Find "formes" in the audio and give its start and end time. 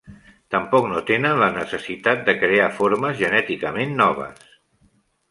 2.77-3.19